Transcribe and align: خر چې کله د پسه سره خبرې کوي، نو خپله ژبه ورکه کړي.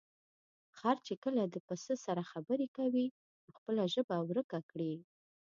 خر 0.77 0.95
چې 1.07 1.13
کله 1.23 1.41
د 1.47 1.55
پسه 1.67 1.93
سره 2.05 2.29
خبرې 2.31 2.67
کوي، 2.77 3.07
نو 3.43 3.49
خپله 3.57 3.83
ژبه 3.93 4.17
ورکه 4.29 4.59
کړي. 4.69 4.93